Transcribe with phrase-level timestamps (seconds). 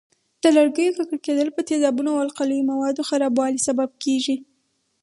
[0.41, 4.35] د لرګیو ککړېدل په تیزابونو او القلي موادو خرابوالي سبب کېږي.